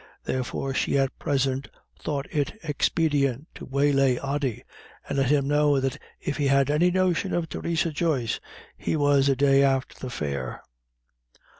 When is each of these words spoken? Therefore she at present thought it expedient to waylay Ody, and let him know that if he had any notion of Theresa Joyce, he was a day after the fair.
Therefore 0.23 0.73
she 0.73 0.97
at 0.97 1.19
present 1.19 1.67
thought 1.99 2.25
it 2.31 2.57
expedient 2.63 3.49
to 3.53 3.65
waylay 3.67 4.17
Ody, 4.17 4.63
and 5.07 5.19
let 5.19 5.29
him 5.29 5.47
know 5.47 5.79
that 5.79 5.99
if 6.19 6.37
he 6.37 6.47
had 6.47 6.71
any 6.71 6.89
notion 6.89 7.35
of 7.35 7.47
Theresa 7.47 7.91
Joyce, 7.91 8.39
he 8.75 8.95
was 8.95 9.29
a 9.29 9.35
day 9.35 9.61
after 9.61 9.99
the 9.99 10.09
fair. 10.09 10.63